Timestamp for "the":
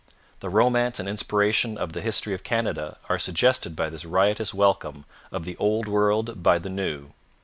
0.39-0.49, 1.93-2.01, 5.45-5.55, 6.57-6.69